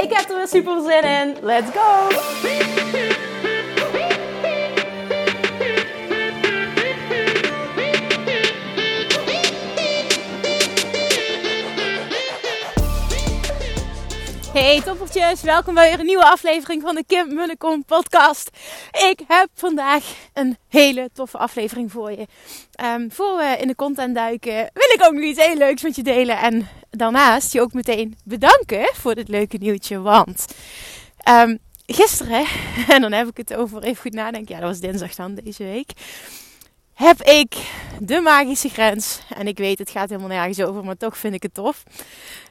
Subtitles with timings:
[0.00, 1.36] Ik heb er weer super zin in.
[1.42, 2.08] Let's go!
[14.52, 18.50] Hey toppertjes, welkom bij weer een nieuwe aflevering van de Kim Munnekom podcast.
[19.10, 22.26] Ik heb vandaag een hele toffe aflevering voor je.
[22.84, 25.96] Um, voor we in de content duiken wil ik ook nog iets heel leuks met
[25.96, 26.38] je delen.
[26.38, 30.00] En daarnaast je ook meteen bedanken voor dit leuke nieuwtje.
[30.00, 30.46] Want
[31.28, 32.46] um, gisteren,
[32.94, 34.54] en dan heb ik het over even goed nadenken.
[34.54, 35.92] Ja, dat was dinsdag dan deze week
[36.94, 37.54] heb ik
[38.00, 39.20] de magische grens.
[39.36, 41.84] En ik weet, het gaat helemaal nergens over, maar toch vind ik het tof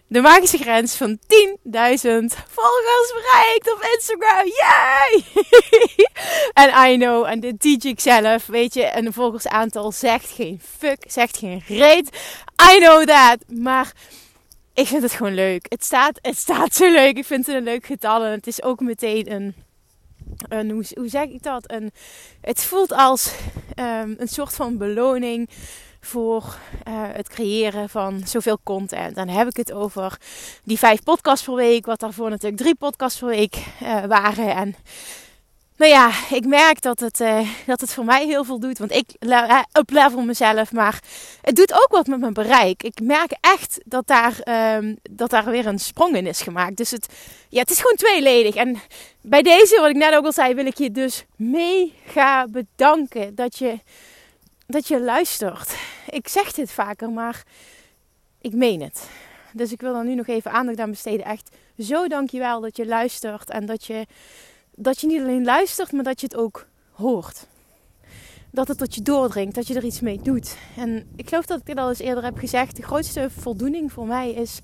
[0.08, 1.20] de magische grens van 10.000
[2.48, 4.46] volgers bereikt op Instagram.
[4.46, 5.24] Yay!
[6.64, 11.04] en I know, en dit teach ik zelf, weet je, een volgersaantal zegt geen fuck,
[11.08, 12.10] zegt geen reet.
[12.74, 13.92] I know that, maar
[14.78, 15.66] ik vind het gewoon leuk.
[15.70, 17.18] Het staat, het staat zo leuk.
[17.18, 19.56] Ik vind het een leuk getal en het is ook meteen een,
[20.50, 21.72] een hoe, hoe zeg ik dat?
[21.72, 21.92] Een,
[22.42, 23.34] het voelt als
[23.76, 25.50] um, een soort van beloning
[26.02, 26.44] voor
[26.88, 29.16] uh, het creëren van zoveel content.
[29.16, 30.20] Dan heb ik het over
[30.64, 34.56] die vijf podcasts per week, wat daarvoor natuurlijk drie podcasts per week uh, waren.
[34.56, 34.76] En
[35.78, 38.78] nou ja, ik merk dat het, uh, dat het voor mij heel veel doet.
[38.78, 39.10] Want ik
[39.78, 41.00] uplevel mezelf, maar
[41.42, 42.84] het doet ook wat met mijn bereik.
[42.84, 44.40] Ik merk echt dat daar,
[44.78, 46.78] um, dat daar weer een sprong in is gemaakt.
[46.78, 47.08] Dus het,
[47.50, 48.56] ja, het is gewoon tweeledig.
[48.56, 48.78] En
[49.22, 53.58] bij deze, wat ik net ook al zei, wil ik je dus mega bedanken dat
[53.58, 53.80] je
[54.68, 55.76] dat je luistert.
[56.10, 57.44] Ik zeg dit vaker, maar
[58.42, 59.10] ik meen het.
[59.52, 61.26] Dus ik wil dan nu nog even aandacht aan besteden.
[61.26, 63.50] Echt zo dankjewel dat je luistert.
[63.50, 64.06] En dat je,
[64.80, 67.48] dat je niet alleen luistert, maar dat je het ook hoort.
[68.52, 70.58] Dat het tot je doordringt, dat je er iets mee doet.
[70.78, 72.76] En ik geloof dat ik dit al eens eerder heb gezegd.
[72.76, 74.60] De grootste voldoening voor mij is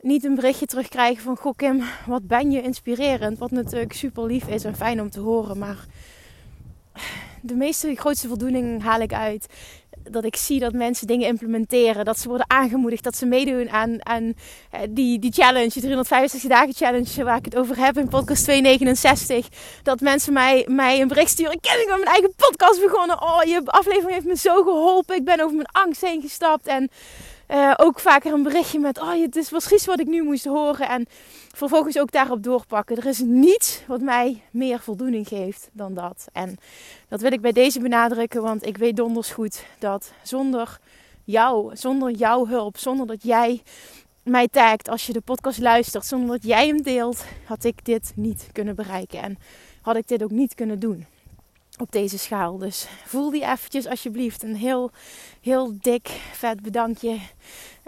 [0.00, 1.36] niet een berichtje terugkrijgen van...
[1.36, 3.38] Goh Kim, wat ben je inspirerend.
[3.38, 5.58] Wat natuurlijk super lief is en fijn om te horen.
[5.58, 5.86] Maar
[7.42, 9.46] de meeste grootste voldoening haal ik uit
[10.10, 12.04] dat ik zie dat mensen dingen implementeren.
[12.04, 13.04] Dat ze worden aangemoedigd.
[13.04, 14.34] Dat ze meedoen aan,
[14.70, 15.70] eh, die, die challenge.
[15.74, 19.48] De 365 dagen challenge waar ik het over heb in podcast 269.
[19.82, 21.60] Dat mensen mij, mij een bericht sturen.
[21.60, 23.22] Ken ik met mijn eigen podcast begonnen.
[23.22, 25.16] Oh, je aflevering heeft me zo geholpen.
[25.16, 26.66] Ik ben over mijn angst heen gestapt.
[26.66, 26.90] En
[27.48, 30.88] uh, ook vaker een berichtje met: Oh, het is precies wat ik nu moest horen.
[30.88, 31.06] En
[31.54, 32.96] vervolgens ook daarop doorpakken.
[32.96, 36.26] Er is niets wat mij meer voldoening geeft dan dat.
[36.32, 36.56] En
[37.08, 40.78] dat wil ik bij deze benadrukken, want ik weet donders goed dat zonder
[41.24, 43.62] jou, zonder jouw hulp, zonder dat jij
[44.22, 48.12] mij tagt als je de podcast luistert, zonder dat jij hem deelt, had ik dit
[48.14, 49.22] niet kunnen bereiken.
[49.22, 49.38] En
[49.82, 51.06] had ik dit ook niet kunnen doen
[51.78, 52.58] op deze schaal.
[52.58, 54.42] Dus voel die eventjes alsjeblieft.
[54.42, 54.90] Een heel,
[55.48, 57.16] heel dik, vet bedankje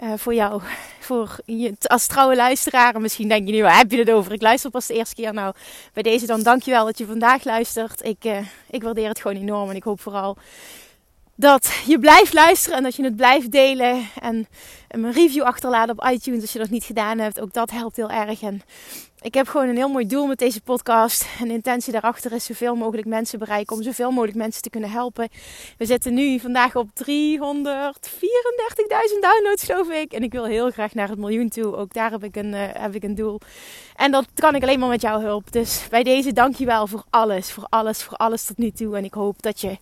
[0.03, 0.61] uh, voor jou.
[0.99, 3.01] Voor je als trouwe luisteraar.
[3.01, 4.31] Misschien denk je nu, waar heb je het over?
[4.31, 5.33] Ik luister pas de eerste keer.
[5.33, 5.53] Nou,
[5.93, 8.05] bij deze dan dankjewel dat je vandaag luistert.
[8.05, 8.37] Ik, uh,
[8.69, 9.69] ik waardeer het gewoon enorm.
[9.69, 10.37] En ik hoop vooral
[11.35, 14.09] dat je blijft luisteren en dat je het blijft delen.
[14.21, 14.47] En
[14.87, 17.39] een review achterlaten op iTunes als je dat niet gedaan hebt.
[17.39, 18.41] Ook dat helpt heel erg.
[18.41, 18.61] En
[19.21, 21.25] ik heb gewoon een heel mooi doel met deze podcast.
[21.39, 23.75] En intentie daarachter is zoveel mogelijk mensen bereiken.
[23.75, 25.29] Om zoveel mogelijk mensen te kunnen helpen.
[25.77, 26.99] We zitten nu vandaag op 334.000
[29.19, 30.13] downloads geloof ik.
[30.13, 31.75] En ik wil heel graag naar het miljoen toe.
[31.75, 33.39] Ook daar heb ik, een, uh, heb ik een doel.
[33.95, 35.51] En dat kan ik alleen maar met jouw hulp.
[35.51, 37.51] Dus bij deze dankjewel voor alles.
[37.51, 38.97] Voor alles, voor alles tot nu toe.
[38.97, 39.77] En ik hoop dat je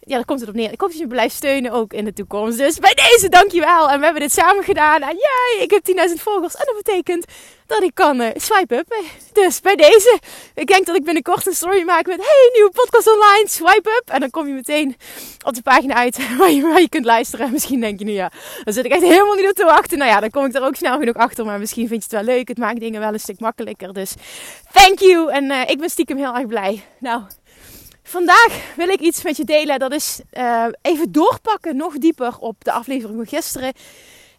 [0.00, 0.72] ja, daar komt het op neer.
[0.72, 2.58] Ik hoop dat je me blijft steunen ook in de toekomst.
[2.58, 3.90] Dus bij deze, dankjewel.
[3.90, 5.02] En we hebben dit samen gedaan.
[5.02, 6.54] En jij, ik heb 10.000 volgers.
[6.54, 7.24] En dat betekent
[7.66, 8.94] dat ik kan uh, swipe up.
[9.32, 10.18] Dus bij deze,
[10.54, 12.16] ik denk dat ik binnenkort een story maak met...
[12.16, 14.10] Hey, nieuwe podcast online, swipe up.
[14.14, 14.96] En dan kom je meteen
[15.44, 17.50] op de pagina uit waar je, kunt luisteren.
[17.52, 18.30] Misschien denk je nu, ja,
[18.64, 19.98] dan zit ik echt helemaal niet op te wachten.
[19.98, 21.44] Nou ja, dan kom ik er ook snel genoeg achter.
[21.44, 22.48] Maar misschien vind je het wel leuk.
[22.48, 23.92] Het maakt dingen wel een stuk makkelijker.
[23.92, 24.14] Dus
[24.72, 25.30] thank you.
[25.30, 26.84] En uh, ik ben stiekem heel erg blij.
[26.98, 27.22] Nou...
[28.10, 29.78] Vandaag wil ik iets met je delen.
[29.78, 33.72] Dat is uh, even doorpakken, nog dieper op de aflevering van gisteren.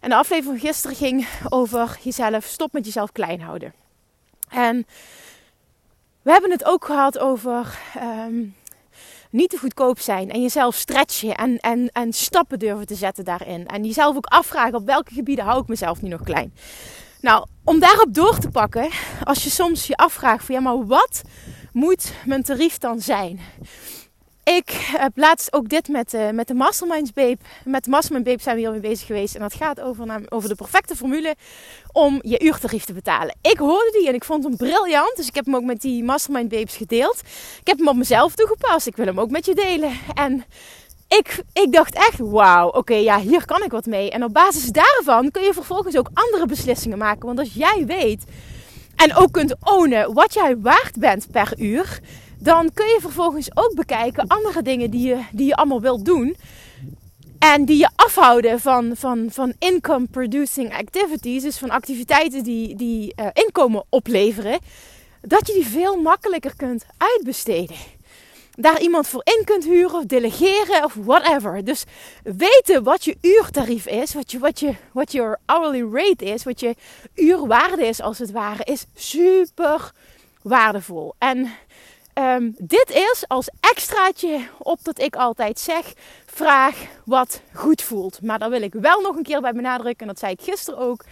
[0.00, 2.44] En de aflevering van gisteren ging over jezelf.
[2.44, 3.74] Stop met jezelf klein houden.
[4.48, 4.86] En
[6.22, 7.78] we hebben het ook gehad over
[8.26, 8.54] um,
[9.30, 10.30] niet te goedkoop zijn.
[10.30, 11.34] En jezelf stretchen.
[11.34, 13.66] En, en, en stappen durven te zetten daarin.
[13.66, 16.54] En jezelf ook afvragen op welke gebieden hou ik mezelf nu nog klein.
[17.20, 18.90] Nou, om daarop door te pakken,
[19.24, 21.22] als je soms je afvraagt van ja, maar wat
[21.72, 23.40] moet mijn tarief dan zijn?
[24.44, 27.38] Ik heb laatst ook dit met, met de Masterminds Babe.
[27.64, 29.34] Met de Mastermind Babe zijn we hiermee bezig geweest.
[29.34, 31.34] En dat gaat over, over de perfecte formule
[31.92, 33.36] om je uurtarief te betalen.
[33.40, 35.16] Ik hoorde die en ik vond hem briljant.
[35.16, 37.20] Dus ik heb hem ook met die Mastermind Babes gedeeld.
[37.60, 38.86] Ik heb hem op mezelf toegepast.
[38.86, 39.92] Ik wil hem ook met je delen.
[40.14, 40.44] En
[41.08, 44.10] ik, ik dacht echt, wauw, oké, ja, hier kan ik wat mee.
[44.10, 47.26] En op basis daarvan kun je vervolgens ook andere beslissingen maken.
[47.26, 48.24] Want als jij weet
[48.96, 52.00] en ook kunt ownen wat jij waard bent per uur
[52.42, 56.36] dan kun je vervolgens ook bekijken andere dingen die je, die je allemaal wilt doen.
[57.38, 61.42] En die je afhouden van, van, van income producing activities.
[61.42, 64.58] Dus van activiteiten die, die uh, inkomen opleveren.
[65.20, 67.76] Dat je die veel makkelijker kunt uitbesteden.
[68.62, 71.64] Daar iemand voor in kunt huren of delegeren of whatever.
[71.64, 71.84] Dus
[72.22, 76.60] weten wat je uurtarief is, wat je, wat je, wat je hourly rate is, wat
[76.60, 76.74] je
[77.14, 79.92] uurwaarde is als het ware, is super
[80.42, 81.14] waardevol.
[81.18, 81.52] En
[82.12, 85.92] Ehm, dit is als extraatje op dat ik altijd zeg:
[86.26, 88.22] vraag wat goed voelt.
[88.22, 90.80] Maar daar wil ik wel nog een keer bij benadrukken, en dat zei ik gisteren
[90.80, 91.04] ook.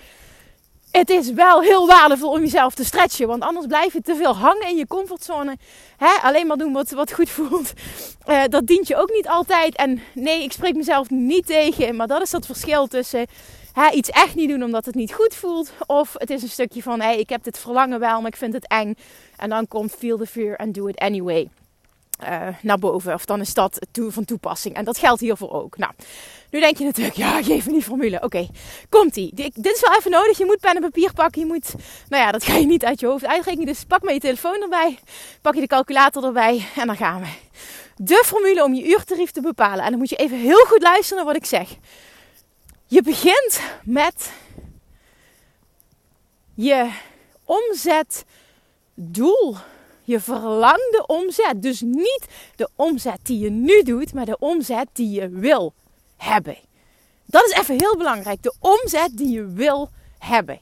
[0.91, 4.37] Het is wel heel waardevol om jezelf te stretchen, want anders blijf je te veel
[4.37, 5.57] hangen in je comfortzone.
[6.23, 7.73] alleen maar doen wat, wat goed voelt.
[8.29, 9.77] Uh, dat dient je ook niet altijd.
[9.77, 13.27] En nee, ik spreek mezelf niet tegen, maar dat is dat verschil tussen
[13.93, 15.73] iets echt niet doen omdat het niet goed voelt.
[15.87, 18.53] Of het is een stukje van, hey, ik heb dit verlangen wel, maar ik vind
[18.53, 18.95] het eng.
[19.37, 21.49] En dan komt feel the fear and do it anyway.
[22.23, 23.15] Uh, naar boven.
[23.15, 24.75] Of dan is dat van toepassing.
[24.75, 25.77] En dat geldt hiervoor ook.
[25.77, 25.93] Nou,
[26.51, 28.23] nu denk je natuurlijk, ja, geef me die formule.
[28.23, 28.49] Oké,
[28.89, 29.35] komt-ie.
[29.35, 30.39] Dit is wel even nodig.
[30.39, 31.41] Je moet pen en papier pakken.
[31.41, 31.75] Je moet,
[32.09, 33.67] nou ja, dat ga je niet uit je hoofd uitrekenen.
[33.67, 34.99] Dus pak maar je telefoon erbij.
[35.41, 36.67] Pak je de calculator erbij.
[36.77, 37.29] En dan gaan we.
[37.97, 39.85] De formule om je uurtarief te bepalen.
[39.85, 41.69] En dan moet je even heel goed luisteren naar wat ik zeg.
[42.87, 44.33] Je begint met
[46.55, 46.91] je
[47.45, 48.27] omzetdoel.
[50.11, 51.63] Je verlangde omzet.
[51.63, 52.27] Dus niet
[52.57, 55.75] de omzet die je nu doet, maar de omzet die je wil
[56.17, 56.57] hebben.
[57.27, 58.43] Dat is even heel belangrijk.
[58.43, 60.61] De omzet die je wil hebben.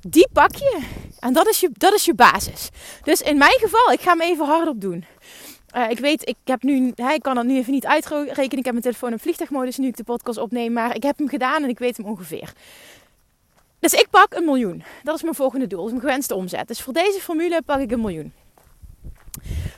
[0.00, 0.82] Die pak je.
[1.18, 2.68] En dat is je, dat is je basis.
[3.02, 5.04] Dus in mijn geval, ik ga hem even hardop doen.
[5.76, 8.58] Uh, ik weet, ik, heb nu, hè, ik kan dat nu even niet uitrekenen.
[8.58, 10.72] Ik heb mijn telefoon in vliegtuigmodus nu ik de podcast opneem.
[10.72, 12.52] Maar ik heb hem gedaan en ik weet hem ongeveer.
[13.78, 14.82] Dus ik pak een miljoen.
[15.02, 15.86] Dat is mijn volgende doel.
[15.86, 16.68] Mijn gewenste omzet.
[16.68, 18.32] Dus voor deze formule pak ik een miljoen.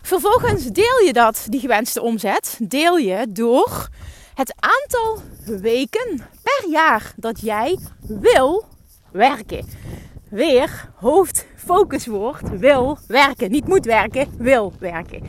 [0.03, 3.89] Vervolgens deel je dat, die gewenste omzet, deel je door
[4.35, 5.23] het aantal
[5.61, 8.65] weken per jaar dat jij wil
[9.13, 9.67] werken.
[10.31, 13.51] Weer hoofdfocuswoord, wil werken.
[13.51, 15.23] Niet moet werken, wil werken.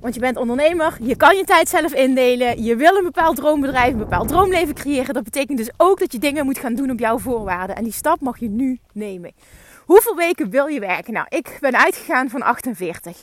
[0.00, 3.92] Want je bent ondernemer, je kan je tijd zelf indelen, je wil een bepaald droombedrijf,
[3.92, 5.14] een bepaald droomleven creëren.
[5.14, 7.76] Dat betekent dus ook dat je dingen moet gaan doen op jouw voorwaarden.
[7.76, 9.32] En die stap mag je nu nemen.
[9.84, 11.12] Hoeveel weken wil je werken?
[11.12, 13.22] Nou, ik ben uitgegaan van 48.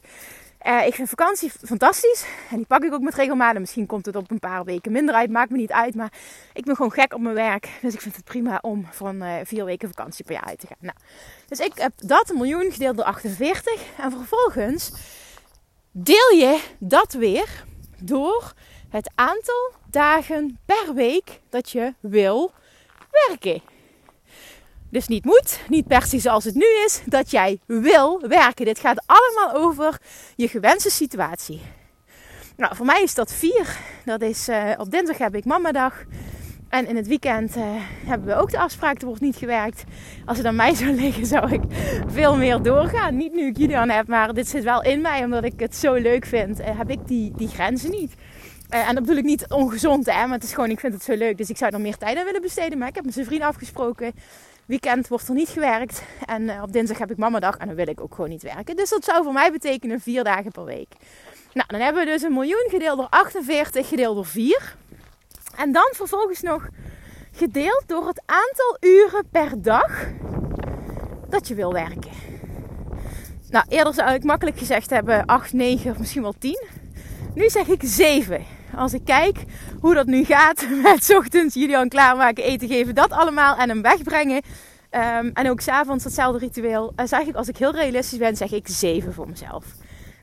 [0.67, 2.25] Uh, ik vind vakantie fantastisch.
[2.49, 3.59] En die pak ik ook met regelmaat.
[3.59, 5.29] Misschien komt het op een paar weken minder uit.
[5.29, 5.95] Maakt me niet uit.
[5.95, 6.11] Maar
[6.53, 7.69] ik ben gewoon gek op mijn werk.
[7.81, 10.67] Dus ik vind het prima om van uh, vier weken vakantie per jaar uit te
[10.67, 10.77] gaan.
[10.79, 10.97] Nou,
[11.47, 13.73] dus ik heb dat een miljoen gedeeld door 48.
[13.97, 14.91] En vervolgens
[15.93, 17.65] deel je dat weer
[17.99, 18.53] door
[18.89, 22.51] het aantal dagen per week dat je wil
[23.27, 23.61] werken.
[24.89, 28.65] Dus niet moet, niet per se zoals het nu is, dat jij wil werken.
[28.65, 30.01] Dit gaat allemaal over
[30.35, 31.61] je gewenste situatie.
[32.57, 33.77] Nou, voor mij is dat vier.
[34.05, 36.03] Dat is uh, op dinsdag heb ik mamadag.
[36.73, 37.63] En in het weekend uh,
[38.05, 39.83] hebben we ook de afspraak, er wordt niet gewerkt.
[40.25, 41.61] Als het aan mij zou liggen, zou ik
[42.07, 43.17] veel meer doorgaan.
[43.17, 45.75] Niet nu ik jullie aan heb, maar dit zit wel in mij, omdat ik het
[45.75, 46.59] zo leuk vind.
[46.59, 48.13] Uh, heb ik die, die grenzen niet.
[48.69, 51.03] Uh, en dat bedoel ik niet ongezond, hè, maar het is gewoon, ik vind het
[51.03, 51.37] zo leuk.
[51.37, 52.77] Dus ik zou er meer tijd aan willen besteden.
[52.77, 54.13] Maar ik heb met zijn vriend afgesproken.
[54.65, 56.03] Weekend wordt er niet gewerkt.
[56.25, 58.75] En op dinsdag heb ik mamadag en dan wil ik ook gewoon niet werken.
[58.75, 60.93] Dus dat zou voor mij betekenen vier dagen per week.
[61.53, 64.75] Nou, dan hebben we dus een miljoen gedeeld door 48 gedeeld door 4.
[65.55, 66.67] En dan vervolgens nog
[67.31, 70.07] gedeeld door het aantal uren per dag
[71.29, 72.11] dat je wil werken.
[73.49, 76.63] Nou, eerder zou ik makkelijk gezegd hebben 8, 9 of misschien wel 10.
[77.33, 78.45] Nu zeg ik 7.
[78.75, 79.43] Als ik kijk
[79.79, 84.41] hoe dat nu gaat met ochtends Julian klaarmaken, eten geven, dat allemaal en hem wegbrengen.
[84.91, 86.93] Um, en ook s'avonds hetzelfde ritueel.
[86.95, 89.65] Uh, zeg ik, als ik heel realistisch ben, zeg ik 7 voor mezelf.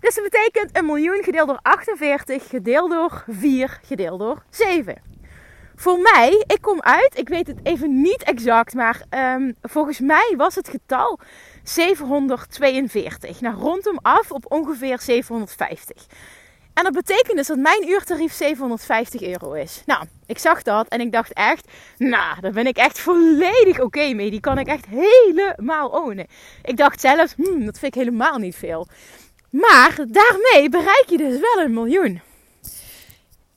[0.00, 5.10] Dus dat betekent een miljoen gedeeld door 48, gedeeld door 4, gedeeld door 7
[5.80, 9.02] voor mij, ik kom uit, ik weet het even niet exact, maar
[9.34, 11.18] um, volgens mij was het getal
[11.64, 13.40] 742.
[13.40, 16.06] Nou, rondom af op ongeveer 750.
[16.74, 19.82] En dat betekent dus dat mijn uurtarief 750 euro is.
[19.86, 24.12] Nou, ik zag dat en ik dacht echt, nou, daar ben ik echt volledig oké
[24.12, 24.30] mee.
[24.30, 26.26] Die kan ik echt helemaal ownen.
[26.62, 28.86] Ik dacht zelfs, hmm, dat vind ik helemaal niet veel.
[29.50, 32.20] Maar daarmee bereik je dus wel een miljoen.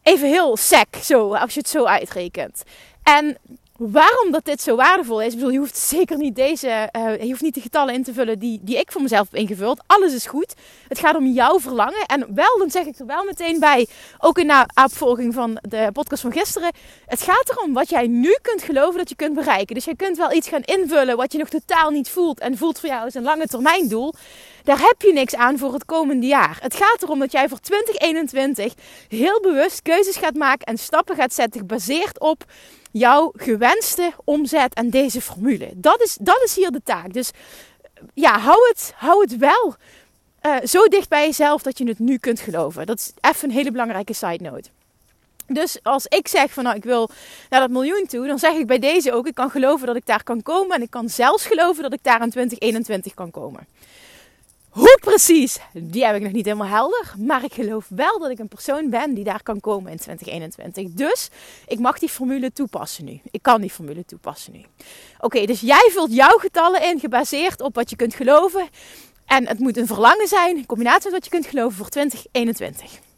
[0.04, 2.64] Even heel sec, zo, als je het zo uitrekent.
[3.04, 3.38] En
[3.78, 5.28] waarom dat dit zo waardevol is.
[5.28, 8.14] Ik bedoel, je hoeft zeker niet deze, uh, je hoeft niet de getallen in te
[8.14, 9.82] vullen die, die ik voor mezelf heb ingevuld.
[9.88, 10.54] Alles is goed.
[10.88, 12.06] Het gaat om jouw verlangen.
[12.06, 13.88] En wel, dan zeg ik er wel meteen bij,
[14.20, 16.72] ook in de opvolging van de podcast van gisteren.
[17.06, 19.76] Het gaat erom wat jij nu kunt geloven dat je kunt bereiken.
[19.76, 22.40] Dus je kunt wel iets gaan invullen wat je nog totaal niet voelt.
[22.40, 24.14] En voelt voor jou als een lange termijn doel.
[24.64, 26.58] Daar heb je niks aan voor het komende jaar.
[26.62, 28.74] Het gaat erom dat jij voor 2021
[29.08, 32.46] heel bewust keuzes gaat maken en stappen gaat zetten gebaseerd op
[32.94, 35.70] jouw gewenste omzet en deze formule.
[35.74, 37.14] Dat is, dat is hier de taak.
[37.14, 37.32] Dus
[38.14, 39.76] ja, hou het, hou het wel
[40.42, 42.86] uh, zo dicht bij jezelf dat je het nu kunt geloven.
[42.86, 44.70] Dat is even een hele belangrijke side note.
[45.48, 47.10] Dus als ik zeg van nou ik wil
[47.50, 50.06] naar dat miljoen toe, dan zeg ik bij deze ook, ik kan geloven dat ik
[50.06, 53.68] daar kan komen en ik kan zelfs geloven dat ik daar in 2021 kan komen.
[54.74, 57.14] Hoe precies, die heb ik nog niet helemaal helder.
[57.18, 60.94] Maar ik geloof wel dat ik een persoon ben die daar kan komen in 2021.
[60.94, 61.30] Dus
[61.68, 63.22] ik mag die formule toepassen nu.
[63.32, 64.66] Ik kan die formule toepassen nu.
[65.20, 68.68] Oké, dus jij vult jouw getallen in gebaseerd op wat je kunt geloven.
[69.26, 73.13] En het moet een verlangen zijn, in combinatie met wat je kunt geloven voor 2021.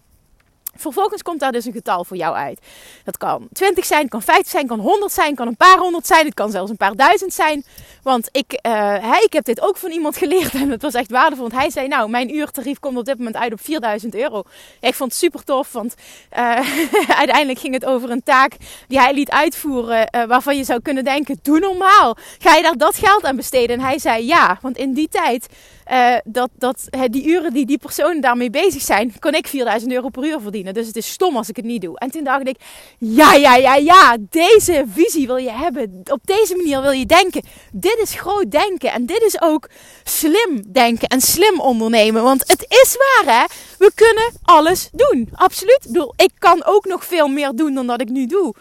[0.77, 2.59] Vervolgens komt daar dus een getal voor jou uit.
[3.03, 6.25] Dat kan 20 zijn, kan 50 zijn, kan 100 zijn, kan een paar honderd zijn.
[6.25, 7.65] Het kan zelfs een paar duizend zijn.
[8.03, 11.49] Want ik, uh, ik heb dit ook van iemand geleerd en het was echt waardevol.
[11.49, 14.43] Want hij zei, nou, mijn uurtarief komt op dit moment uit op 4000 euro.
[14.79, 15.95] Ik vond het super tof, want
[16.37, 16.59] uh,
[17.21, 18.53] uiteindelijk ging het over een taak
[18.87, 20.09] die hij liet uitvoeren.
[20.15, 22.17] Uh, waarvan je zou kunnen denken, doe normaal.
[22.39, 23.79] Ga je daar dat geld aan besteden?
[23.79, 25.47] En hij zei, ja, want in die tijd
[25.91, 30.09] uh, dat, dat die uren die die personen daarmee bezig zijn, kon ik 4000 euro
[30.09, 30.73] per uur verdienen.
[30.73, 31.99] Dus het is stom als ik het niet doe.
[31.99, 32.57] En toen dacht ik,
[32.97, 36.01] ja, ja, ja, ja, deze visie wil je hebben.
[36.11, 37.43] Op deze manier wil je denken.
[37.71, 38.91] Dit is groot denken.
[38.91, 39.69] En dit is ook
[40.03, 42.23] slim denken en slim ondernemen.
[42.23, 43.45] Want het is waar, hè.
[43.77, 45.29] We kunnen alles doen.
[45.33, 45.87] Absoluut.
[46.15, 48.53] Ik ik kan ook nog veel meer doen dan dat ik nu doe.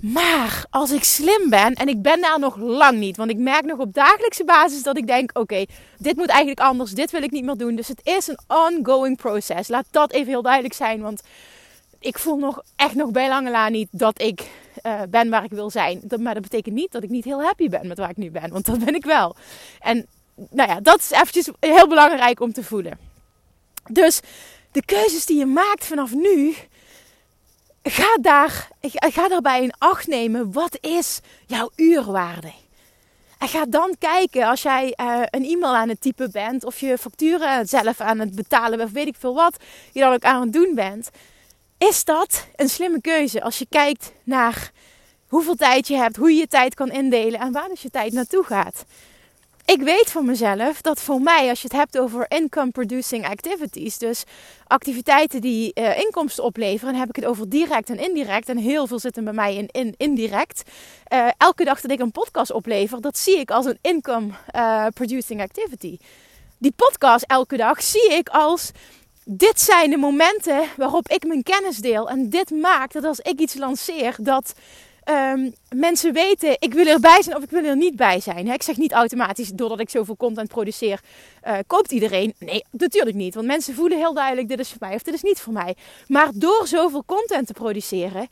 [0.00, 3.64] Maar als ik slim ben, en ik ben daar nog lang niet, want ik merk
[3.64, 5.64] nog op dagelijkse basis dat ik denk: oké,
[5.98, 7.76] dit moet eigenlijk anders, dit wil ik niet meer doen.
[7.76, 9.68] Dus het is een ongoing proces.
[9.68, 11.22] Laat dat even heel duidelijk zijn, want
[11.98, 14.50] ik voel nog echt nog bij lange la niet dat ik
[14.82, 16.02] uh, ben waar ik wil zijn.
[16.18, 18.50] Maar dat betekent niet dat ik niet heel happy ben met waar ik nu ben,
[18.50, 19.36] want dat ben ik wel.
[19.80, 20.06] En
[20.50, 22.98] nou ja, dat is eventjes heel belangrijk om te voelen.
[23.90, 24.20] Dus
[24.72, 26.54] de keuzes die je maakt vanaf nu
[27.82, 30.52] ga, daar, ga daarbij in acht nemen.
[30.52, 32.52] Wat is jouw uurwaarde?
[33.38, 36.64] En ga dan kijken als jij uh, een e-mail aan het typen bent.
[36.64, 38.80] Of je facturen zelf aan het betalen.
[38.80, 39.56] Of weet ik veel wat
[39.92, 41.10] je dan ook aan het doen bent.
[41.78, 44.70] Is dat een slimme keuze als je kijkt naar
[45.28, 46.16] hoeveel tijd je hebt.
[46.16, 47.40] Hoe je je tijd kan indelen.
[47.40, 48.84] En waar dus je tijd naartoe gaat
[49.70, 53.98] ik weet van mezelf dat voor mij, als je het hebt over income producing activities,
[53.98, 54.24] dus
[54.66, 58.48] activiteiten die uh, inkomsten opleveren, dan heb ik het over direct en indirect.
[58.48, 60.62] En heel veel zitten bij mij in, in indirect.
[61.12, 64.86] Uh, elke dag dat ik een podcast oplever, dat zie ik als een income uh,
[64.94, 65.96] producing activity.
[66.58, 68.70] Die podcast elke dag zie ik als
[69.24, 72.08] dit zijn de momenten waarop ik mijn kennis deel.
[72.08, 74.54] En dit maakt dat als ik iets lanceer, dat
[75.10, 78.46] um, mensen weten, ik wil erbij zijn of ik wil er niet bij zijn.
[78.46, 81.00] Ik zeg niet automatisch, doordat ik zoveel content produceer,
[81.46, 82.34] uh, koopt iedereen.
[82.38, 83.34] Nee, natuurlijk niet.
[83.34, 85.76] Want mensen voelen heel duidelijk, dit is voor mij of dit is niet voor mij.
[86.06, 88.28] Maar door zoveel content te produceren,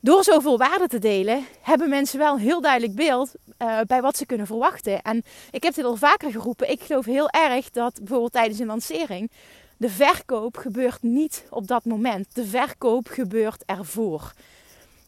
[0.00, 4.16] door zoveel waarde te delen, hebben mensen wel een heel duidelijk beeld uh, bij wat
[4.16, 5.02] ze kunnen verwachten.
[5.02, 6.70] En ik heb dit al vaker geroepen.
[6.70, 9.30] Ik geloof heel erg dat bijvoorbeeld tijdens een lancering
[9.76, 12.34] de verkoop gebeurt niet op dat moment.
[12.34, 14.32] De verkoop gebeurt ervoor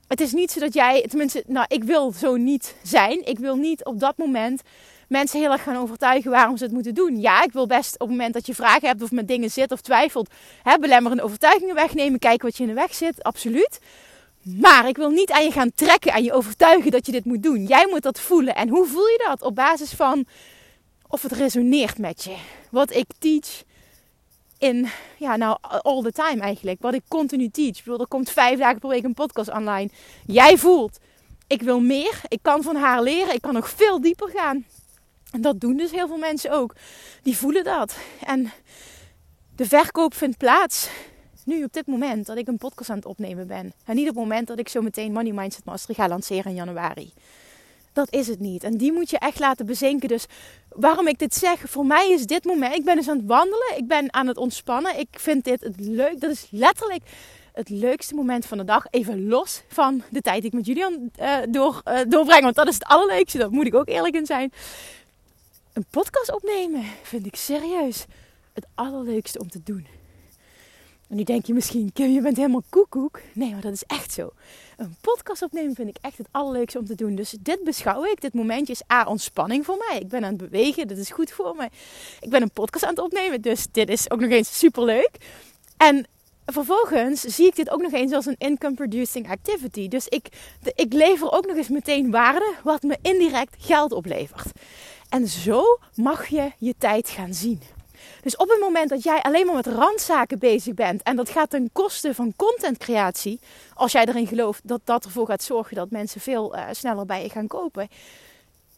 [0.08, 3.26] het is niet zo dat jij, tenminste, nou, ik wil zo niet zijn.
[3.26, 4.62] Ik wil niet op dat moment
[5.08, 7.20] mensen heel erg gaan overtuigen waarom ze het moeten doen.
[7.20, 9.72] Ja, ik wil best op het moment dat je vragen hebt of met dingen zit
[9.72, 10.30] of twijfelt,
[10.62, 13.78] hè, belemmerende overtuigingen wegnemen, kijken wat je in de weg zit, absoluut.
[14.42, 17.42] Maar ik wil niet aan je gaan trekken, aan je overtuigen dat je dit moet
[17.42, 17.64] doen.
[17.64, 18.54] Jij moet dat voelen.
[18.54, 19.42] En hoe voel je dat?
[19.42, 20.26] Op basis van
[21.08, 22.36] of het resoneert met je.
[22.70, 23.62] Wat ik teach,
[24.58, 26.82] in, ja, nou, all the time eigenlijk.
[26.82, 27.78] Wat ik continu teach.
[27.78, 29.90] Ik bedoel, er komt vijf dagen per week een podcast online.
[30.26, 30.98] Jij voelt,
[31.46, 32.20] ik wil meer.
[32.28, 33.34] Ik kan van haar leren.
[33.34, 34.64] Ik kan nog veel dieper gaan.
[35.30, 36.74] En dat doen dus heel veel mensen ook.
[37.22, 37.96] Die voelen dat.
[38.20, 38.52] En
[39.56, 40.88] de verkoop vindt plaats
[41.44, 43.72] nu op dit moment dat ik een podcast aan het opnemen ben.
[43.84, 46.54] En niet op het moment dat ik zo meteen Money Mindset Mastery ga lanceren in
[46.54, 47.12] januari.
[47.92, 48.64] dat is het niet.
[48.64, 50.08] En die moet je echt laten bezinken.
[50.08, 50.26] Dus
[50.78, 53.76] waarom ik dit zeg, voor mij is dit moment, ik ben dus aan het wandelen,
[53.76, 54.98] ik ben aan het ontspannen.
[54.98, 57.02] Ik vind dit het leuk, dat is letterlijk
[57.52, 58.86] het leukste moment van de dag.
[58.90, 62.42] Even los van de tijd die ik met Julian uh, door, uh, doorbreng.
[62.42, 64.52] Want dat is het allerleukste, daar moet ik ook eerlijk in zijn.
[65.72, 68.04] Een podcast opnemen vind ik serieus
[68.52, 69.95] het allerleukste om te doen.
[71.08, 73.20] En nu denk je misschien, Kim, je bent helemaal koekoek.
[73.32, 74.32] Nee, maar dat is echt zo.
[74.76, 77.14] Een podcast opnemen vind ik echt het allerleukste om te doen.
[77.14, 78.20] Dus dit beschouw ik.
[78.20, 80.00] Dit momentje is A, ontspanning voor mij.
[80.00, 81.70] Ik ben aan het bewegen, dit is goed voor mij.
[82.20, 85.10] Ik ben een podcast aan het opnemen, dus dit is ook nog eens superleuk.
[85.76, 86.06] En
[86.46, 89.88] vervolgens zie ik dit ook nog eens als een income producing activity.
[89.88, 90.28] Dus ik,
[90.74, 94.50] ik lever ook nog eens meteen waarde, wat me indirect geld oplevert.
[95.08, 95.62] En zo
[95.94, 97.60] mag je je tijd gaan zien.
[98.22, 101.50] Dus op het moment dat jij alleen maar met randzaken bezig bent en dat gaat
[101.50, 103.40] ten koste van contentcreatie,
[103.74, 107.22] als jij erin gelooft dat dat ervoor gaat zorgen dat mensen veel uh, sneller bij
[107.22, 107.88] je gaan kopen,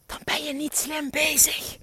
[0.06, 1.76] dan ben je niet slim bezig.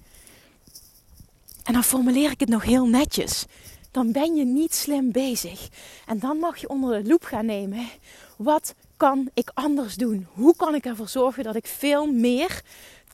[1.64, 3.44] En dan formuleer ik het nog heel netjes.
[3.90, 5.68] Dan ben je niet slim bezig.
[6.06, 7.88] En dan mag je onder de loep gaan nemen.
[8.36, 10.26] Wat kan ik anders doen?
[10.32, 12.62] Hoe kan ik ervoor zorgen dat ik veel meer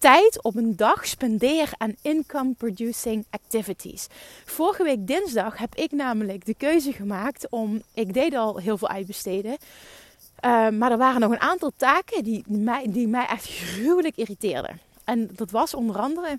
[0.02, 4.06] tijd op een dag spendeer aan income producing activities.
[4.44, 8.88] Vorige week dinsdag heb ik namelijk de keuze gemaakt om, ik deed al heel veel
[8.88, 9.50] uitbesteden.
[9.50, 14.80] Uh, maar er waren nog een aantal taken die mij, die mij echt gruwelijk irriteerden.
[15.04, 16.38] En dat was onder andere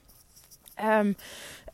[0.82, 1.16] um,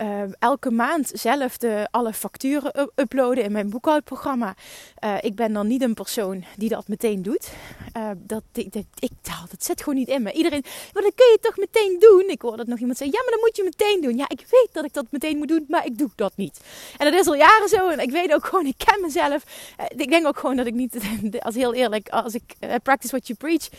[0.01, 4.55] uh, elke maand zelf de, alle facturen uploaden in mijn boekhoudprogramma.
[5.03, 7.51] Uh, ik ben dan niet een persoon die dat meteen doet.
[7.97, 9.11] Uh, dat, dat, ik,
[9.49, 10.31] dat zit gewoon niet in me.
[10.31, 10.63] Iedereen,
[10.93, 12.23] maar dat kun je toch meteen doen?
[12.27, 14.17] Ik hoorde dat nog iemand zeggen, ja, maar dan moet je meteen doen.
[14.17, 16.59] Ja, ik weet dat ik dat meteen moet doen, maar ik doe dat niet.
[16.97, 17.89] En dat is al jaren zo.
[17.89, 19.43] En ik weet ook gewoon, ik ken mezelf.
[19.87, 20.97] ik denk ook gewoon dat ik niet,
[21.39, 23.69] als heel eerlijk, als ik practice what you preach.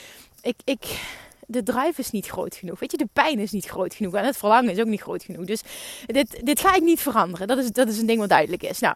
[0.42, 1.00] Ik, ik,
[1.50, 2.78] de drive is niet groot genoeg.
[2.78, 4.14] Weet je, de pijn is niet groot genoeg.
[4.14, 5.44] En het verlangen is ook niet groot genoeg.
[5.44, 5.60] Dus
[6.06, 7.46] dit, dit ga ik niet veranderen.
[7.46, 8.78] Dat is, dat is een ding wat duidelijk is.
[8.78, 8.94] Nou,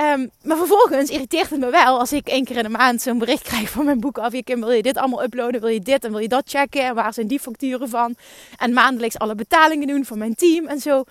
[0.00, 3.18] um, maar vervolgens irriteert het me wel als ik één keer in de maand zo'n
[3.18, 4.32] bericht krijg van mijn boek af.
[4.32, 5.60] Je wil je dit allemaal uploaden?
[5.60, 6.84] Wil je dit en wil je dat checken?
[6.84, 8.16] En waar zijn die facturen van?
[8.56, 11.04] En maandelijks alle betalingen doen van mijn team en zo.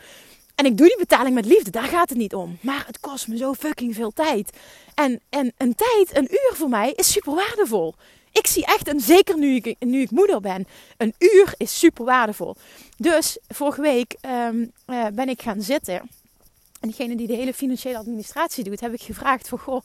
[0.55, 2.57] En ik doe die betaling met liefde, daar gaat het niet om.
[2.61, 4.57] Maar het kost me zo fucking veel tijd.
[4.93, 7.95] En, en een tijd, een uur voor mij, is super waardevol.
[8.31, 12.05] Ik zie echt, en zeker nu ik, nu ik moeder ben, een uur is super
[12.05, 12.55] waardevol.
[12.97, 16.09] Dus vorige week um, uh, ben ik gaan zitten.
[16.79, 19.83] En diegene die de hele financiële administratie doet, heb ik gevraagd voor, goh,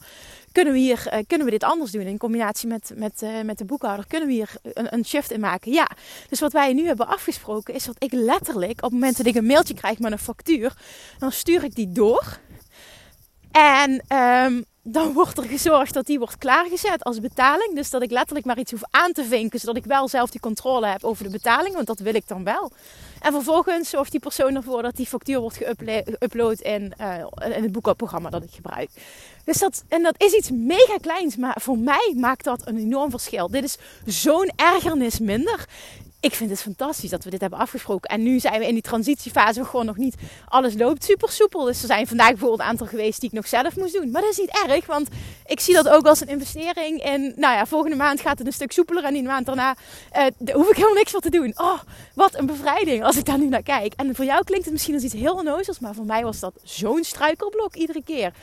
[0.51, 3.57] kunnen we hier, uh, kunnen we dit anders doen in combinatie met, met, uh, met
[3.57, 4.07] de boekhouder?
[4.07, 5.71] Kunnen we hier een, een, shift in maken?
[5.71, 5.89] Ja.
[6.29, 9.35] Dus wat wij nu hebben afgesproken is dat ik letterlijk, op het moment dat ik
[9.35, 10.73] een mailtje krijg met een factuur,
[11.19, 12.39] dan stuur ik die door.
[13.51, 17.75] En um, dan wordt er gezorgd dat die wordt klaargezet als betaling.
[17.75, 20.39] Dus dat ik letterlijk maar iets hoef aan te vinken, zodat ik wel zelf die
[20.39, 22.71] controle heb over de betaling, want dat wil ik dan wel.
[23.21, 27.17] En vervolgens zorgt die persoon ervoor dat die factuur wordt geüpload in, uh,
[27.55, 28.89] in het boekhoudprogramma dat ik gebruik.
[29.45, 33.09] Dus dat, en dat is iets mega kleins, maar voor mij maakt dat een enorm
[33.09, 33.49] verschil.
[33.49, 35.65] Dit is zo'n ergernis minder
[36.23, 38.09] ik vind het fantastisch dat we dit hebben afgesproken.
[38.09, 40.15] En nu zijn we in die transitiefase gewoon nog niet.
[40.47, 41.63] Alles loopt super soepel.
[41.63, 44.11] Dus er zijn vandaag bijvoorbeeld een aantal geweest die ik nog zelf moest doen.
[44.11, 45.07] Maar dat is niet erg, want
[45.45, 47.01] ik zie dat ook als een investering.
[47.01, 49.03] En nou ja, volgende maand gaat het een stuk soepeler.
[49.03, 49.75] En die maand daarna
[50.17, 51.53] uh, hoef ik helemaal niks voor te doen.
[51.55, 51.79] Oh,
[52.13, 53.93] wat een bevrijding als ik daar nu naar kijk.
[53.93, 55.79] En voor jou klinkt het misschien als iets heel onnozels.
[55.79, 58.33] Maar voor mij was dat zo'n struikelblok iedere keer.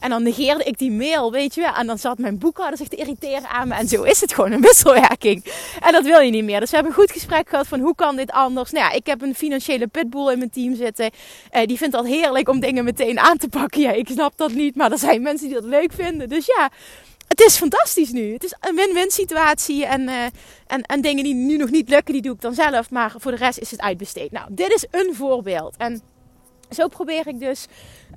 [0.00, 1.74] En dan negeerde ik die mail, weet je wel.
[1.74, 3.74] En dan zat mijn boekhouder zich te irriteren aan me.
[3.74, 5.44] En zo is het gewoon een wisselwerking.
[5.80, 6.60] En dat wil je niet meer.
[6.60, 8.70] Dus we hebben een goed gesprek gehad van hoe kan dit anders.
[8.70, 11.10] Nou ja, ik heb een financiële pitbull in mijn team zitten.
[11.52, 13.80] Uh, die vindt dat heerlijk om dingen meteen aan te pakken.
[13.80, 14.76] Ja, ik snap dat niet.
[14.76, 16.28] Maar er zijn mensen die dat leuk vinden.
[16.28, 16.70] Dus ja,
[17.28, 18.32] het is fantastisch nu.
[18.32, 19.86] Het is een win-win situatie.
[19.86, 20.24] En, uh,
[20.66, 22.90] en, en dingen die nu nog niet lukken, die doe ik dan zelf.
[22.90, 24.32] Maar voor de rest is het uitbesteed.
[24.32, 25.74] Nou, dit is een voorbeeld.
[25.76, 26.02] En
[26.70, 27.66] zo probeer ik dus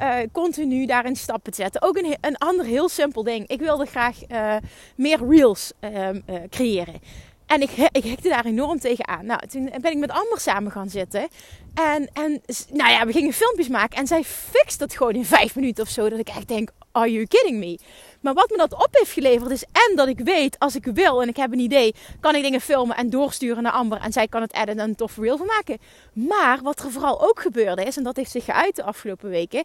[0.01, 1.81] uh, continu daarin stappen te zetten.
[1.81, 3.47] Ook een, een ander heel simpel ding.
[3.47, 4.55] Ik wilde graag uh,
[4.95, 6.09] meer reels uh,
[6.49, 7.01] creëren.
[7.45, 9.25] En ik, ik hekte daar enorm tegen aan.
[9.25, 11.27] Nou, toen ben ik met Amber samen gaan zitten.
[11.73, 13.97] En, en nou ja, we gingen filmpjes maken.
[13.97, 16.09] En zij fixt dat gewoon in vijf minuten of zo.
[16.09, 17.79] Dat ik echt denk, are you kidding me?
[18.23, 21.21] Maar wat me dat op heeft geleverd is en dat ik weet als ik wil
[21.21, 24.27] en ik heb een idee, kan ik dingen filmen en doorsturen naar Amber en zij
[24.27, 25.77] kan het editen en een tof reel van maken.
[26.13, 29.63] Maar wat er vooral ook gebeurde is, en dat heeft zich geuit de afgelopen weken,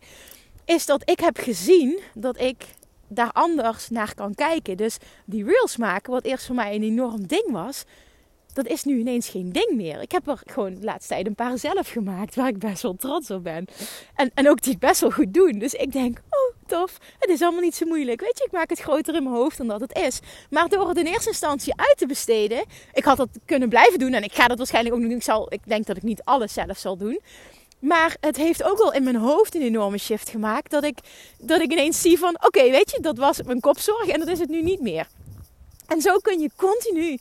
[0.65, 2.65] is dat ik heb gezien dat ik
[3.09, 4.77] daar anders naar kan kijken.
[4.77, 7.85] Dus die reels maken, wat eerst voor mij een enorm ding was,
[8.59, 10.01] dat is nu ineens geen ding meer.
[10.01, 12.97] Ik heb er gewoon de laatste tijd een paar zelf gemaakt, waar ik best wel
[12.97, 13.67] trots op ben.
[14.15, 15.59] En, en ook die het best wel goed doen.
[15.59, 16.99] Dus ik denk, oh, tof.
[17.19, 18.21] Het is allemaal niet zo moeilijk.
[18.21, 20.21] Weet je, ik maak het groter in mijn hoofd dan dat het is.
[20.51, 24.13] Maar door het in eerste instantie uit te besteden, ik had dat kunnen blijven doen
[24.13, 25.11] en ik ga dat waarschijnlijk ook doen.
[25.11, 27.21] Ik, zal, ik denk dat ik niet alles zelf zal doen.
[27.79, 30.71] Maar het heeft ook wel in mijn hoofd een enorme shift gemaakt.
[30.71, 30.99] Dat ik,
[31.39, 34.39] dat ik ineens zie van, oké, weet je, dat was mijn kopzorg en dat is
[34.39, 35.07] het nu niet meer.
[35.89, 37.19] En zo kun je continu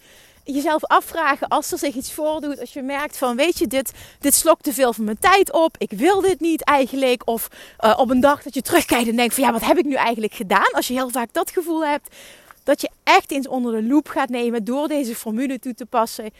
[0.53, 2.59] jezelf afvragen als er zich iets voordoet.
[2.59, 5.75] Als je merkt van, weet je, dit, dit slokt te veel van mijn tijd op.
[5.77, 7.21] Ik wil dit niet eigenlijk.
[7.25, 7.47] Of
[7.79, 9.93] uh, op een dag dat je terugkijkt en denkt van, ja, wat heb ik nu
[9.93, 10.71] eigenlijk gedaan?
[10.71, 12.15] Als je heel vaak dat gevoel hebt.
[12.63, 16.31] Dat je echt eens onder de loep gaat nemen door deze formule toe te passen.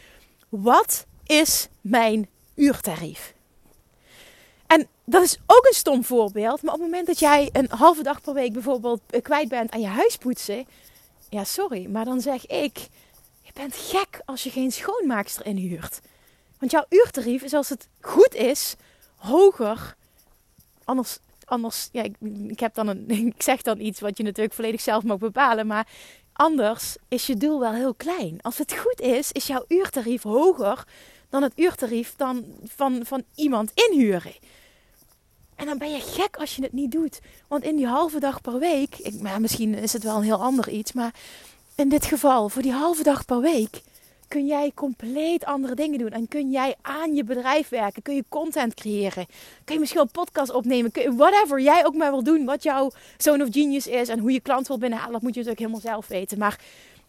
[0.48, 3.34] Wat is mijn uurtarief?
[4.66, 6.62] En dat is ook een stom voorbeeld.
[6.62, 9.80] Maar op het moment dat jij een halve dag per week bijvoorbeeld kwijt bent aan
[9.80, 10.66] je huispoetsen.
[11.28, 12.88] Ja, sorry, maar dan zeg ik
[13.52, 16.00] bent gek als je geen schoonmaakster inhuurt.
[16.58, 18.74] Want jouw uurtarief is als het goed is
[19.16, 19.96] hoger.
[20.84, 22.14] Anders, anders ja, ik,
[22.48, 25.66] ik, heb dan een, ik zeg dan iets wat je natuurlijk volledig zelf mag bepalen.
[25.66, 25.88] Maar
[26.32, 28.38] anders is je doel wel heel klein.
[28.40, 30.84] Als het goed is, is jouw uurtarief hoger
[31.28, 34.34] dan het uurtarief dan van, van iemand inhuren.
[35.54, 37.20] En dan ben je gek als je het niet doet.
[37.48, 40.42] Want in die halve dag per week, ik, maar misschien is het wel een heel
[40.42, 41.14] ander iets, maar
[41.78, 43.82] in dit geval, voor die halve dag per week,
[44.28, 46.10] kun jij compleet andere dingen doen.
[46.10, 48.02] En kun jij aan je bedrijf werken.
[48.02, 49.26] Kun je content creëren.
[49.64, 50.90] Kun je misschien een podcast opnemen.
[50.90, 52.44] Kun je, whatever jij ook maar wil doen.
[52.44, 54.08] Wat jouw zone of genius is.
[54.08, 55.12] En hoe je klant wil binnenhalen.
[55.12, 56.38] Dat moet je natuurlijk helemaal zelf weten.
[56.38, 56.60] Maar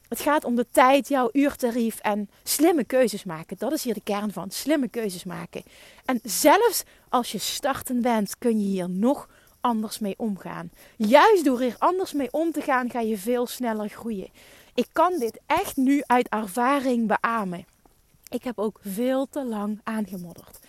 [0.09, 3.57] het gaat om de tijd, jouw uurtarief en slimme keuzes maken.
[3.57, 4.51] Dat is hier de kern van.
[4.51, 5.63] Slimme keuzes maken.
[6.05, 9.27] En zelfs als je startend bent, kun je hier nog
[9.61, 10.71] anders mee omgaan.
[10.95, 14.29] Juist door er anders mee om te gaan, ga je veel sneller groeien.
[14.73, 17.65] Ik kan dit echt nu uit ervaring beamen.
[18.29, 20.59] Ik heb ook veel te lang aangemodderd.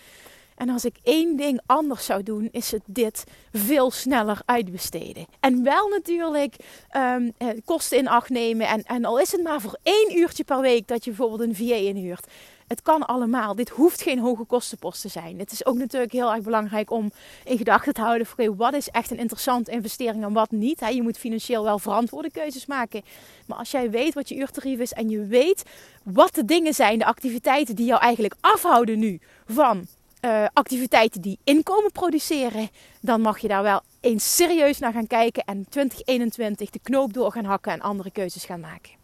[0.61, 5.27] En als ik één ding anders zou doen, is het dit veel sneller uitbesteden.
[5.41, 6.57] En wel natuurlijk
[6.97, 7.33] um,
[7.65, 8.67] kosten in acht nemen.
[8.67, 11.57] En, en al is het maar voor één uurtje per week dat je bijvoorbeeld een
[11.57, 12.27] VA inhuurt.
[12.71, 13.55] Het kan allemaal.
[13.55, 15.39] Dit hoeft geen hoge kostenpost te zijn.
[15.39, 17.13] Het is ook natuurlijk heel erg belangrijk om
[17.45, 20.81] in gedachten te houden: van, wat is echt een interessante investering en wat niet.
[20.93, 23.03] Je moet financieel wel verantwoorde keuzes maken.
[23.47, 25.63] Maar als jij weet wat je uurtarief is en je weet
[26.03, 29.87] wat de dingen zijn, de activiteiten die jou eigenlijk afhouden nu van
[30.21, 32.69] uh, activiteiten die inkomen produceren,
[33.01, 37.33] dan mag je daar wel eens serieus naar gaan kijken en 2021 de knoop door
[37.33, 39.00] gaan hakken en andere keuzes gaan maken.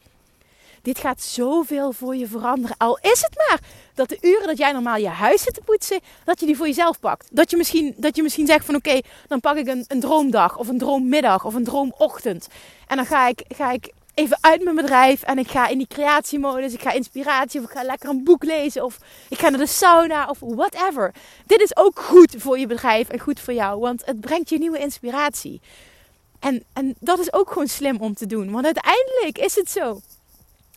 [0.87, 2.77] Dit gaat zoveel voor je veranderen.
[2.79, 3.61] Al is het maar
[3.94, 6.66] dat de uren dat jij normaal je huis zit te poetsen, dat je die voor
[6.66, 7.29] jezelf pakt.
[7.31, 10.59] Dat je misschien, dat je misschien zegt van oké, dan pak ik een, een droomdag
[10.59, 12.49] of een droommiddag of een droomochtend.
[12.87, 15.87] En dan ga ik, ga ik even uit mijn bedrijf en ik ga in die
[15.87, 16.72] creatiemodus.
[16.72, 19.66] Ik ga inspiratie of ik ga lekker een boek lezen of ik ga naar de
[19.66, 21.14] sauna of whatever.
[21.46, 24.59] Dit is ook goed voor je bedrijf en goed voor jou, want het brengt je
[24.59, 25.61] nieuwe inspiratie.
[26.40, 30.01] En, en dat is ook gewoon slim om te doen, want uiteindelijk is het zo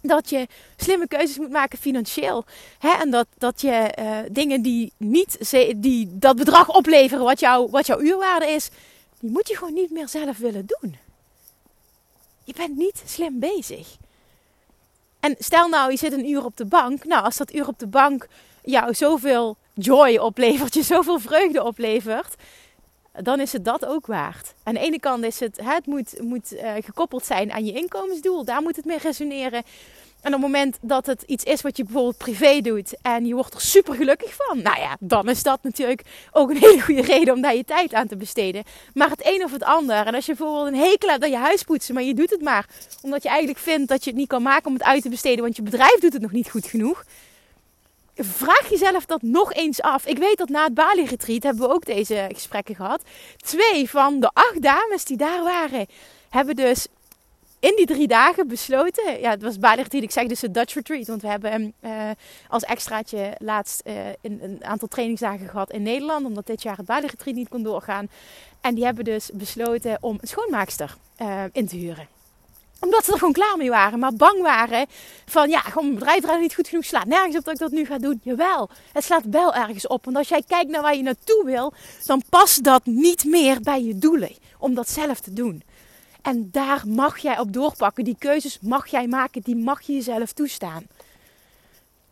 [0.01, 2.45] dat je slimme keuzes moet maken financieel.
[2.79, 2.89] Hè?
[2.89, 7.85] En dat, dat je uh, dingen die niet die dat bedrag opleveren wat, jou, wat
[7.85, 8.69] jouw uurwaarde is,
[9.19, 10.97] die moet je gewoon niet meer zelf willen doen.
[12.43, 13.97] Je bent niet slim bezig.
[15.19, 17.03] En stel nou, je zit een uur op de bank.
[17.03, 18.27] Nou, als dat uur op de bank
[18.63, 22.35] jou zoveel joy oplevert, je zoveel vreugde oplevert,
[23.23, 24.53] dan is het dat ook waard.
[24.63, 28.45] Aan de ene kant is het, het moet, moet uh, gekoppeld zijn aan je inkomensdoel.
[28.45, 29.63] Daar moet het mee resoneren.
[30.21, 33.34] En op het moment dat het iets is wat je bijvoorbeeld privé doet en je
[33.34, 36.01] wordt er super gelukkig van, nou ja, dan is dat natuurlijk
[36.32, 38.63] ook een hele goede reden om daar je tijd aan te besteden.
[38.93, 40.05] Maar het een of het ander.
[40.05, 42.41] En als je bijvoorbeeld een hekel hebt aan je huis poetsen, maar je doet het
[42.41, 42.65] maar
[43.01, 45.43] omdat je eigenlijk vindt dat je het niet kan maken om het uit te besteden,
[45.43, 47.03] want je bedrijf doet het nog niet goed genoeg
[48.23, 50.05] vraag jezelf dat nog eens af.
[50.05, 53.01] Ik weet dat na het Bali Retreat hebben we ook deze gesprekken gehad.
[53.38, 55.86] Twee van de acht dames die daar waren,
[56.29, 56.88] hebben dus
[57.60, 59.19] in die drie dagen besloten.
[59.19, 60.03] Ja, het was Bali Retreat.
[60.03, 61.08] Ik zeg dus het Dutch Retreat.
[61.08, 62.10] Want we hebben uh,
[62.47, 66.25] als extraatje laatst uh, een, een, aantal trainingsdagen gehad in Nederland.
[66.25, 68.10] Omdat dit jaar het Bali Retreat niet kon doorgaan.
[68.62, 72.18] En die hebben dus besloten om een schoonmaakster uh, in te huren
[72.79, 74.87] omdat ze er gewoon klaar mee waren, maar bang waren
[75.25, 77.71] van ja, gewoon mijn bedrijf draait niet goed genoeg, slaat nergens op dat ik dat
[77.71, 78.19] nu ga doen.
[78.23, 80.05] Jawel, het slaat wel ergens op.
[80.05, 81.73] Want als jij kijkt naar waar je naartoe wil,
[82.05, 85.63] dan past dat niet meer bij je doelen om dat zelf te doen.
[86.21, 88.03] En daar mag jij op doorpakken.
[88.03, 90.87] Die keuzes mag jij maken, die mag je jezelf toestaan.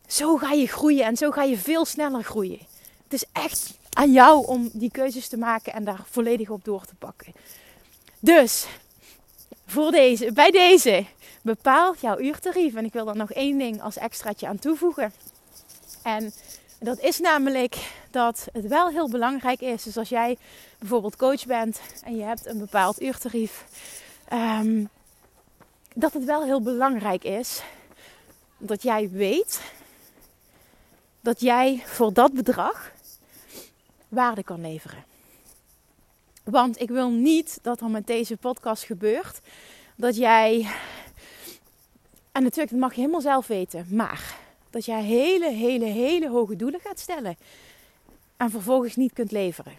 [0.06, 2.58] Zo ga je groeien en zo ga je veel sneller groeien.
[3.04, 6.84] Het is echt aan jou om die keuzes te maken en daar volledig op door
[6.84, 7.32] te pakken.
[8.20, 8.66] Dus
[9.68, 11.04] voor deze, bij deze
[11.42, 12.74] bepaal jouw uurtarief.
[12.74, 15.12] En ik wil er nog één ding als extraatje aan toevoegen.
[16.02, 16.32] En
[16.80, 17.76] dat is namelijk
[18.10, 19.82] dat het wel heel belangrijk is.
[19.82, 20.36] Dus als jij
[20.78, 23.64] bijvoorbeeld coach bent en je hebt een bepaald uurtarief,
[24.28, 24.84] ehm,
[25.94, 27.62] dat het wel heel belangrijk is
[28.58, 29.60] dat jij weet
[31.20, 32.92] dat jij voor dat bedrag
[34.08, 35.04] waarde kan leveren.
[36.50, 39.40] Want ik wil niet dat er met deze podcast gebeurt
[39.96, 40.66] dat jij.
[42.32, 43.86] En natuurlijk, dat mag je helemaal zelf weten.
[43.90, 44.36] Maar
[44.70, 47.36] dat jij hele, hele, hele hoge doelen gaat stellen.
[48.36, 49.72] En vervolgens niet kunt leveren.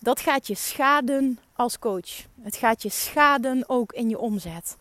[0.00, 2.24] Dat gaat je schaden als coach.
[2.42, 4.76] Het gaat je schaden ook in je omzet.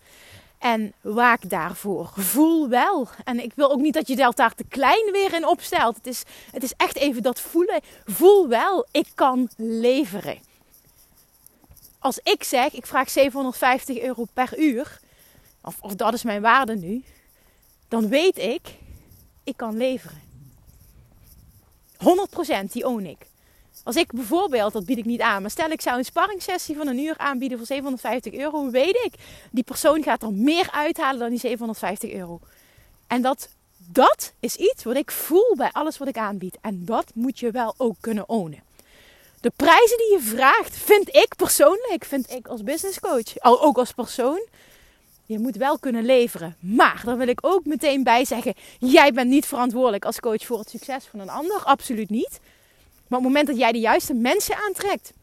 [0.57, 2.11] En waak daarvoor.
[2.15, 3.07] Voel wel.
[3.23, 5.95] En ik wil ook niet dat je dat daar te klein weer in opstelt.
[5.95, 7.81] Het is, het is echt even dat voelen.
[8.05, 10.51] Voel wel, ik kan leveren.
[12.03, 14.99] Als ik zeg, ik vraag 750 euro per uur.
[15.61, 17.03] Of, of dat is mijn waarde nu.
[17.87, 18.61] Dan weet ik,
[19.43, 20.21] ik kan leveren.
[22.67, 23.27] 100% die own ik.
[23.83, 26.87] Als ik bijvoorbeeld, dat bied ik niet aan, maar stel ik zou een sparringssessie van
[26.87, 29.13] een uur aanbieden voor 750 euro, weet ik,
[29.51, 32.39] die persoon gaat er meer uithalen dan die 750 euro.
[33.07, 36.57] En dat, dat is iets wat ik voel bij alles wat ik aanbied.
[36.61, 38.63] En dat moet je wel ook kunnen ownen.
[39.43, 43.91] De prijzen die je vraagt, vind ik persoonlijk, vind ik als business coach, ook als
[43.91, 44.47] persoon,
[45.25, 46.55] je moet wel kunnen leveren.
[46.59, 50.59] Maar daar wil ik ook meteen bij zeggen: jij bent niet verantwoordelijk als coach voor
[50.59, 51.63] het succes van een ander.
[51.63, 52.39] Absoluut niet.
[53.07, 55.13] Maar op het moment dat jij de juiste mensen aantrekt,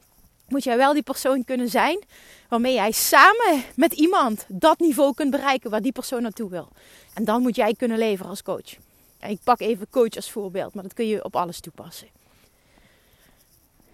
[0.48, 2.04] moet jij wel die persoon kunnen zijn
[2.48, 6.68] waarmee jij samen met iemand dat niveau kunt bereiken waar die persoon naartoe wil.
[7.14, 8.76] En dan moet jij kunnen leveren als coach.
[9.18, 12.19] En ik pak even coach als voorbeeld, maar dat kun je op alles toepassen.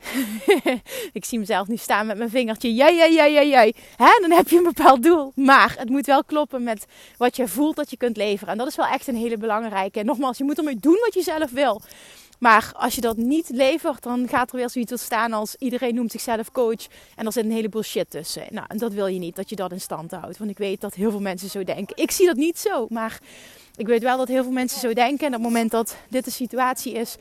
[1.13, 2.75] ik zie mezelf nu staan met mijn vingertje.
[2.75, 3.75] Jij, jij, jij, jij, jij.
[4.21, 5.33] Dan heb je een bepaald doel.
[5.35, 8.53] Maar het moet wel kloppen met wat je voelt dat je kunt leveren.
[8.53, 10.01] En dat is wel echt een hele belangrijke.
[10.01, 11.83] En nogmaals, je moet ermee doen wat je zelf wil.
[12.39, 16.11] Maar als je dat niet levert, dan gaat er weer zoiets ontstaan als iedereen noemt
[16.11, 16.87] zichzelf coach.
[17.15, 18.47] En er zit een heleboel shit tussen.
[18.51, 20.39] Nou, en dat wil je niet, dat je dat in stand houdt.
[20.39, 21.97] Want ik weet dat heel veel mensen zo denken.
[21.97, 23.19] Ik zie dat niet zo, maar
[23.77, 25.27] ik weet wel dat heel veel mensen zo denken.
[25.27, 27.17] En op het moment dat dit de situatie is,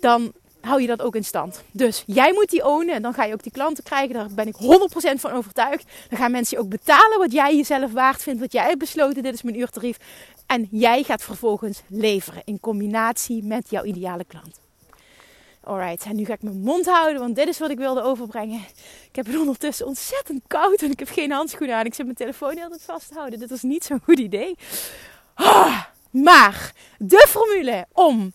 [0.00, 1.62] dan hou je dat ook in stand.
[1.70, 4.14] Dus jij moet die ownen en dan ga je ook die klanten krijgen.
[4.14, 5.90] Daar ben ik 100% van overtuigd.
[6.08, 8.40] Dan gaan mensen je ook betalen wat jij jezelf waard vindt.
[8.40, 9.96] Wat jij hebt besloten, dit is mijn uurtarief.
[10.46, 14.60] En jij gaat vervolgens leveren in combinatie met jouw ideale klant.
[15.64, 18.60] Alright, en nu ga ik mijn mond houden, want dit is wat ik wilde overbrengen.
[19.08, 21.84] Ik heb het ondertussen ontzettend koud en ik heb geen handschoenen aan.
[21.84, 23.38] Ik zit mijn telefoon heel tijd vast te houden.
[23.38, 24.56] Dit was niet zo'n goed idee.
[25.34, 28.32] Ah, maar de formule om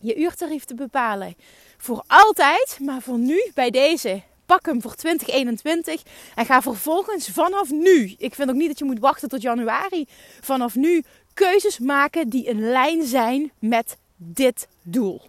[0.00, 1.36] je uurtarief te bepalen.
[1.76, 4.22] Voor altijd, maar voor nu bij deze.
[4.46, 6.02] Pak hem voor 2021
[6.34, 8.14] en ga vervolgens vanaf nu.
[8.18, 10.06] Ik vind ook niet dat je moet wachten tot januari.
[10.40, 11.04] Vanaf nu
[11.34, 15.20] keuzes maken die in lijn zijn met dit doel.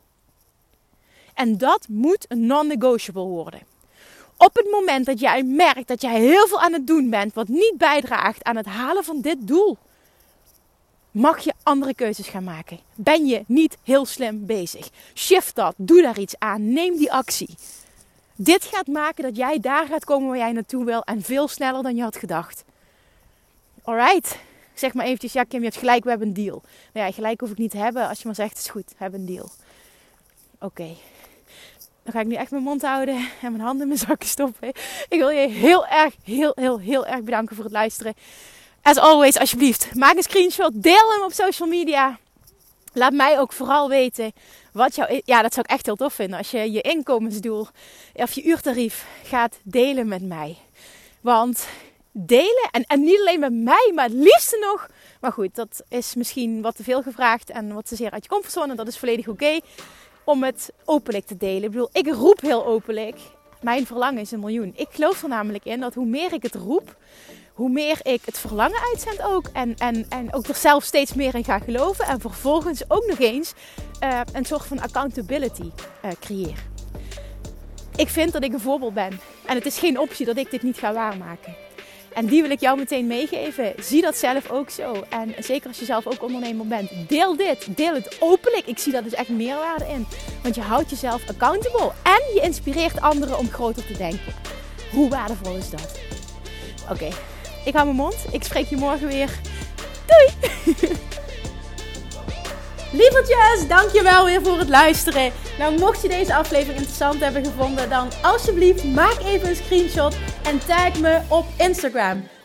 [1.34, 3.62] En dat moet een non-negotiable worden.
[4.38, 7.48] Op het moment dat jij merkt dat jij heel veel aan het doen bent wat
[7.48, 9.78] niet bijdraagt aan het halen van dit doel,
[11.18, 12.80] mag je andere keuzes gaan maken.
[12.96, 14.90] Ben je niet heel slim bezig?
[15.14, 17.50] Shift dat, doe daar iets aan, neem die actie.
[18.36, 21.84] Dit gaat maken dat jij daar gaat komen waar jij naartoe wil en veel sneller
[21.84, 22.64] dan je had gedacht.
[23.84, 24.38] Alright,
[24.74, 26.62] zeg maar eventjes, ja Kim, je hebt gelijk, we hebben een deal.
[26.94, 28.96] Nou ja, gelijk hoef ik niet te hebben als je maar zegt, is goed, we
[28.98, 29.52] hebben een deal.
[30.60, 30.96] Oké,
[32.04, 34.68] dan ga ik nu echt mijn mond houden en mijn handen in mijn zakken stoppen.
[35.10, 38.14] Ik wil je heel erg, heel, heel, heel erg bedanken voor het luisteren.
[38.88, 42.20] As always, alsjeblieft, maak een screenshot, deel hem op social media.
[42.94, 44.34] Laat mij ook vooral weten
[44.72, 45.22] wat jouw...
[45.26, 46.38] Ja, dat zou ik echt heel tof vinden.
[46.38, 47.68] Als je je inkomensdoel
[48.14, 50.58] of je uurtarief gaat delen met mij.
[51.22, 51.68] Want
[52.12, 54.90] delen, en, en niet alleen met mij, maar het liefste nog...
[55.22, 58.30] Maar goed, dat is misschien wat te veel gevraagd en wat te zeer uit je
[58.30, 58.76] comfortzone.
[58.76, 59.60] Dat is volledig oké
[60.24, 61.64] om het openlijk te delen.
[61.64, 63.18] Ik bedoel, ik roep heel openlijk.
[63.62, 64.74] Mijn verlangen is een miljoen.
[64.76, 66.96] Ik geloof er namelijk in dat hoe meer ik het roep,
[67.58, 69.50] hoe meer ik het verlangen uitzend ook.
[69.54, 72.06] En, en, en ook er zelf steeds meer in ga geloven.
[72.06, 73.54] En vervolgens ook nog eens
[74.04, 75.72] uh, een soort van accountability
[76.06, 76.58] uh, creëer.
[77.96, 79.20] Ik vind dat ik een voorbeeld ben.
[79.46, 81.56] En het is geen optie dat ik dit niet ga waarmaken.
[82.14, 83.74] En die wil ik jou meteen meegeven.
[83.80, 85.04] Zie dat zelf ook zo.
[85.10, 86.90] En zeker als je zelf ook ondernemer bent.
[87.08, 87.78] Deel dit.
[87.78, 88.66] Deel het openlijk.
[88.66, 90.08] Ik zie daar dus echt meerwaarde in.
[90.44, 91.92] Want je houdt jezelf accountable.
[92.04, 94.34] En je inspireert anderen om groter te denken.
[94.92, 96.00] Hoe waardevol is dat?
[96.92, 97.10] Oké,
[97.68, 98.16] ik hou mijn mond.
[98.32, 99.30] Ik spreek je morgen weer.
[100.06, 100.30] Doei!
[102.92, 105.32] Lievertjes, dankjewel weer voor het luisteren.
[105.58, 110.60] Nou, mocht je deze aflevering interessant hebben gevonden, dan alsjeblieft maak even een screenshot en
[110.66, 112.24] tag me op Instagram.